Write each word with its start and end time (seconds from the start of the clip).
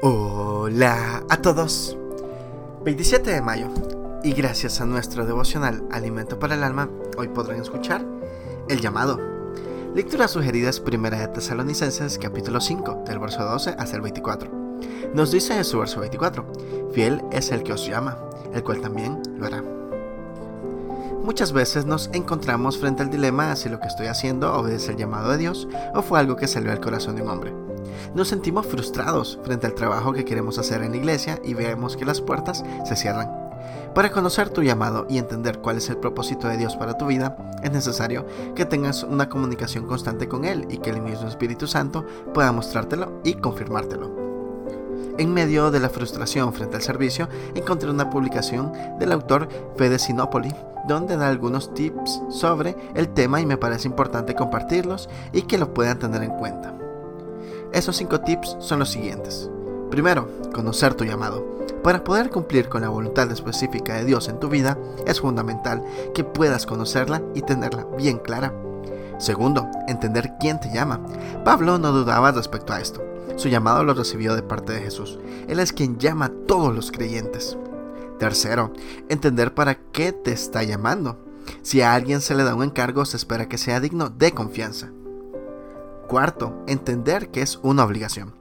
Hola 0.00 1.24
a 1.28 1.42
todos. 1.42 1.98
27 2.84 3.32
de 3.32 3.42
mayo. 3.42 3.66
Y 4.22 4.30
gracias 4.30 4.80
a 4.80 4.86
nuestro 4.86 5.26
devocional 5.26 5.82
Alimento 5.90 6.38
para 6.38 6.54
el 6.54 6.62
Alma, 6.62 6.88
hoy 7.16 7.26
podrán 7.26 7.60
escuchar 7.60 8.06
El 8.68 8.80
llamado. 8.80 9.18
Lectura 9.96 10.28
sugerida 10.28 10.70
es 10.70 10.78
Primera 10.78 11.18
de 11.18 11.26
Tesalonicenses 11.26 12.16
capítulo 12.16 12.60
5, 12.60 13.02
del 13.08 13.18
verso 13.18 13.42
12 13.42 13.70
hasta 13.76 13.96
el 13.96 14.02
24. 14.02 14.48
Nos 15.14 15.32
dice 15.32 15.56
en 15.56 15.64
su 15.64 15.80
verso 15.80 15.98
24, 15.98 16.46
Fiel 16.92 17.20
es 17.32 17.50
el 17.50 17.64
que 17.64 17.72
os 17.72 17.84
llama, 17.84 18.18
el 18.54 18.62
cual 18.62 18.80
también 18.80 19.20
lo 19.36 19.46
hará. 19.46 19.64
Muchas 21.24 21.52
veces 21.52 21.86
nos 21.86 22.08
encontramos 22.12 22.78
frente 22.78 23.02
al 23.02 23.10
dilema 23.10 23.56
si 23.56 23.68
lo 23.68 23.80
que 23.80 23.88
estoy 23.88 24.06
haciendo 24.06 24.54
obedece 24.54 24.92
el 24.92 24.96
llamado 24.96 25.32
de 25.32 25.38
Dios 25.38 25.66
o 25.92 26.02
fue 26.02 26.20
algo 26.20 26.36
que 26.36 26.46
salió 26.46 26.70
al 26.70 26.80
corazón 26.80 27.16
de 27.16 27.22
un 27.22 27.30
hombre. 27.30 27.67
Nos 28.14 28.28
sentimos 28.28 28.66
frustrados 28.66 29.38
frente 29.44 29.66
al 29.66 29.74
trabajo 29.74 30.12
que 30.12 30.24
queremos 30.24 30.58
hacer 30.58 30.82
en 30.82 30.92
la 30.92 30.96
iglesia 30.96 31.40
y 31.44 31.54
vemos 31.54 31.96
que 31.96 32.04
las 32.04 32.20
puertas 32.20 32.64
se 32.84 32.96
cierran. 32.96 33.48
Para 33.94 34.10
conocer 34.10 34.50
tu 34.50 34.62
llamado 34.62 35.06
y 35.08 35.18
entender 35.18 35.58
cuál 35.58 35.78
es 35.78 35.88
el 35.88 35.96
propósito 35.96 36.46
de 36.48 36.56
Dios 36.56 36.76
para 36.76 36.96
tu 36.96 37.06
vida, 37.06 37.36
es 37.62 37.72
necesario 37.72 38.26
que 38.54 38.64
tengas 38.64 39.02
una 39.02 39.28
comunicación 39.28 39.86
constante 39.86 40.28
con 40.28 40.44
Él 40.44 40.66
y 40.70 40.78
que 40.78 40.90
el 40.90 41.02
mismo 41.02 41.26
Espíritu 41.26 41.66
Santo 41.66 42.06
pueda 42.32 42.52
mostrártelo 42.52 43.20
y 43.24 43.34
confirmártelo. 43.34 44.28
En 45.18 45.34
medio 45.34 45.72
de 45.72 45.80
la 45.80 45.88
frustración 45.88 46.52
frente 46.52 46.76
al 46.76 46.82
servicio, 46.82 47.28
encontré 47.56 47.90
una 47.90 48.08
publicación 48.08 48.72
del 49.00 49.10
autor 49.10 49.48
Fede 49.76 49.98
Sinopoli, 49.98 50.54
donde 50.86 51.16
da 51.16 51.28
algunos 51.28 51.74
tips 51.74 52.22
sobre 52.30 52.76
el 52.94 53.08
tema 53.08 53.40
y 53.40 53.46
me 53.46 53.56
parece 53.56 53.88
importante 53.88 54.36
compartirlos 54.36 55.08
y 55.32 55.42
que 55.42 55.58
lo 55.58 55.74
puedan 55.74 55.98
tener 55.98 56.22
en 56.22 56.36
cuenta. 56.36 56.77
Esos 57.72 57.96
cinco 57.96 58.20
tips 58.20 58.56
son 58.60 58.78
los 58.78 58.90
siguientes. 58.90 59.50
Primero, 59.90 60.28
conocer 60.52 60.94
tu 60.94 61.04
llamado. 61.04 61.58
Para 61.82 62.02
poder 62.02 62.30
cumplir 62.30 62.68
con 62.68 62.82
la 62.82 62.88
voluntad 62.88 63.30
específica 63.30 63.94
de 63.94 64.04
Dios 64.04 64.28
en 64.28 64.40
tu 64.40 64.48
vida, 64.48 64.78
es 65.06 65.20
fundamental 65.20 65.84
que 66.14 66.24
puedas 66.24 66.66
conocerla 66.66 67.22
y 67.34 67.42
tenerla 67.42 67.86
bien 67.96 68.18
clara. 68.18 68.52
Segundo, 69.18 69.68
entender 69.86 70.34
quién 70.40 70.60
te 70.60 70.72
llama. 70.72 71.00
Pablo 71.44 71.78
no 71.78 71.92
dudaba 71.92 72.32
respecto 72.32 72.72
a 72.72 72.80
esto. 72.80 73.02
Su 73.36 73.48
llamado 73.48 73.84
lo 73.84 73.94
recibió 73.94 74.34
de 74.34 74.42
parte 74.42 74.72
de 74.72 74.80
Jesús. 74.80 75.18
Él 75.46 75.60
es 75.60 75.72
quien 75.72 75.98
llama 75.98 76.26
a 76.26 76.32
todos 76.46 76.74
los 76.74 76.90
creyentes. 76.90 77.56
Tercero, 78.18 78.72
entender 79.08 79.54
para 79.54 79.76
qué 79.92 80.12
te 80.12 80.32
está 80.32 80.64
llamando. 80.64 81.18
Si 81.62 81.80
a 81.80 81.94
alguien 81.94 82.20
se 82.20 82.34
le 82.34 82.44
da 82.44 82.54
un 82.54 82.64
encargo, 82.64 83.04
se 83.04 83.16
espera 83.16 83.48
que 83.48 83.58
sea 83.58 83.80
digno 83.80 84.10
de 84.10 84.32
confianza. 84.32 84.90
Cuarto, 86.08 86.64
entender 86.66 87.30
que 87.30 87.42
es 87.42 87.60
una 87.62 87.84
obligación. 87.84 88.32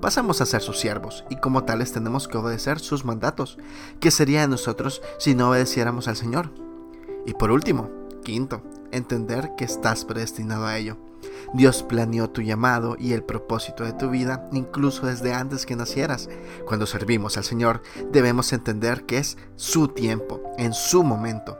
Pasamos 0.00 0.40
a 0.40 0.46
ser 0.46 0.62
sus 0.62 0.78
siervos 0.78 1.26
y 1.28 1.36
como 1.36 1.64
tales 1.64 1.92
tenemos 1.92 2.26
que 2.26 2.38
obedecer 2.38 2.80
sus 2.80 3.04
mandatos. 3.04 3.58
¿Qué 4.00 4.10
sería 4.10 4.40
de 4.40 4.48
nosotros 4.48 5.02
si 5.18 5.34
no 5.34 5.50
obedeciéramos 5.50 6.08
al 6.08 6.16
Señor? 6.16 6.50
Y 7.26 7.34
por 7.34 7.50
último, 7.50 7.90
quinto, 8.24 8.62
entender 8.90 9.50
que 9.58 9.66
estás 9.66 10.06
predestinado 10.06 10.64
a 10.64 10.78
ello. 10.78 10.96
Dios 11.52 11.82
planeó 11.82 12.30
tu 12.30 12.40
llamado 12.40 12.96
y 12.98 13.12
el 13.12 13.22
propósito 13.22 13.84
de 13.84 13.92
tu 13.92 14.08
vida 14.08 14.48
incluso 14.52 15.04
desde 15.04 15.34
antes 15.34 15.66
que 15.66 15.76
nacieras. 15.76 16.30
Cuando 16.66 16.86
servimos 16.86 17.36
al 17.36 17.44
Señor 17.44 17.82
debemos 18.10 18.54
entender 18.54 19.04
que 19.04 19.18
es 19.18 19.36
su 19.56 19.88
tiempo, 19.88 20.40
en 20.56 20.72
su 20.72 21.04
momento. 21.04 21.58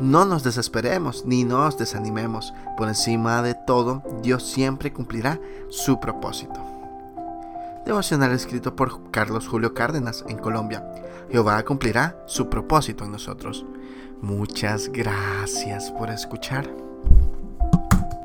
No 0.00 0.24
nos 0.24 0.42
desesperemos 0.42 1.24
ni 1.24 1.44
nos 1.44 1.78
desanimemos. 1.78 2.52
Por 2.76 2.88
encima 2.88 3.42
de 3.42 3.54
todo, 3.54 4.02
Dios 4.22 4.42
siempre 4.44 4.92
cumplirá 4.92 5.40
su 5.68 6.00
propósito. 6.00 6.60
Devocional 7.84 8.32
escrito 8.32 8.74
por 8.74 9.10
Carlos 9.10 9.46
Julio 9.46 9.72
Cárdenas 9.72 10.24
en 10.28 10.38
Colombia. 10.38 10.84
Jehová 11.30 11.62
cumplirá 11.64 12.16
su 12.26 12.48
propósito 12.48 13.04
en 13.04 13.12
nosotros. 13.12 13.64
Muchas 14.20 14.88
gracias 14.88 15.90
por 15.92 16.10
escuchar. 16.10 16.85